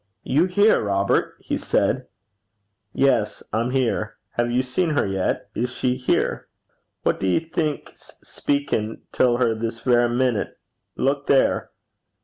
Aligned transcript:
'You 0.23 0.45
here, 0.45 0.81
Robert!' 0.81 1.35
he 1.41 1.57
said. 1.59 2.07
'Yes, 2.91 3.43
I'm 3.53 3.69
here. 3.69 4.15
Have 4.31 4.49
you 4.49 4.63
seen 4.63 4.97
her 4.97 5.05
yet? 5.05 5.51
Is 5.53 5.69
she 5.69 5.95
here?' 5.95 6.47
'Wha 7.05 7.11
do 7.11 7.27
ye 7.27 7.39
think 7.39 7.91
's 7.95 8.13
speakin' 8.23 9.03
till 9.11 9.37
her 9.37 9.53
this 9.53 9.81
verra 9.81 10.09
minute? 10.09 10.57
Look 10.95 11.27
there!' 11.27 11.69